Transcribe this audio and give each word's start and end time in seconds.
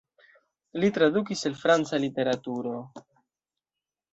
Li 0.83 0.89
tradukis 0.95 1.45
el 1.49 1.57
franca 1.65 1.99
literaturo. 2.07 2.75